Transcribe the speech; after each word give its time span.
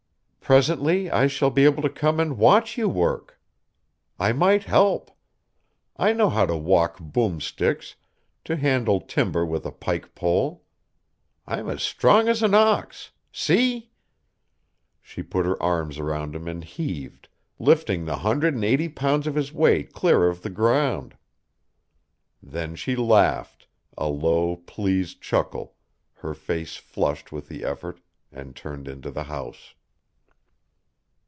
"Presently 0.51 1.09
I 1.09 1.27
shall 1.27 1.49
be 1.49 1.63
able 1.63 1.81
to 1.81 1.89
come 1.89 2.19
and 2.19 2.37
watch 2.37 2.77
you 2.77 2.89
work! 2.89 3.39
I 4.19 4.33
might 4.33 4.65
help. 4.65 5.09
I 5.95 6.11
know 6.11 6.27
how 6.29 6.45
to 6.45 6.57
walk 6.57 6.97
boom 6.99 7.39
sticks, 7.39 7.95
to 8.43 8.57
handle 8.57 8.99
timber 8.99 9.45
with 9.45 9.65
a 9.65 9.71
pike 9.71 10.13
pole. 10.13 10.65
I'm 11.47 11.69
as 11.69 11.81
strong 11.81 12.27
as 12.27 12.43
an 12.43 12.53
ox. 12.53 13.11
See!" 13.31 13.91
She 15.01 15.23
put 15.23 15.45
her 15.45 15.61
arms 15.63 15.97
around 15.99 16.35
him 16.35 16.49
and 16.49 16.65
heaved, 16.65 17.29
lifting 17.57 18.03
the 18.03 18.17
hundred 18.17 18.53
and 18.53 18.65
eighty 18.65 18.89
pounds 18.89 19.27
of 19.27 19.35
his 19.35 19.53
weight 19.53 19.93
clear 19.93 20.27
of 20.27 20.41
the 20.41 20.49
ground. 20.49 21.15
Then 22.43 22.75
she 22.75 22.97
laughed, 22.97 23.67
a 23.97 24.09
low, 24.09 24.57
pleased 24.57 25.21
chuckle, 25.21 25.75
her 26.15 26.33
face 26.33 26.75
flushed 26.75 27.31
with 27.31 27.47
the 27.47 27.63
effort, 27.63 28.01
and 28.33 28.53
turned 28.53 28.89
into 28.89 29.11
the 29.11 29.23
house. 29.23 29.75